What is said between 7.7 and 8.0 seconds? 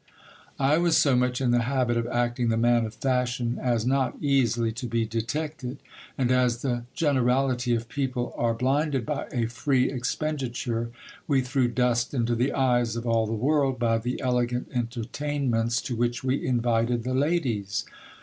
of